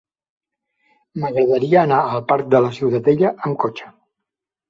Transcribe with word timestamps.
M'agradaria 1.23 1.83
anar 1.83 1.99
al 2.15 2.25
parc 2.33 2.49
de 2.55 2.61
la 2.67 2.73
Ciutadella 2.79 3.35
amb 3.49 3.59
cotxe. 3.65 3.93